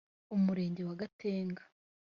[0.35, 1.63] Umurenge wa Gatenga